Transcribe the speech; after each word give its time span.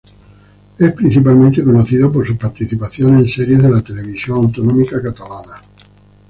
Es 0.79 0.93
principalmente 0.93 1.63
conocido 1.63 2.11
por 2.11 2.25
sus 2.25 2.35
participaciones 2.35 3.21
en 3.21 3.27
series 3.27 3.61
de 3.61 3.69
la 3.69 3.81
televisión 3.81 4.37
autonómica 4.39 4.99
catalana. 4.99 5.61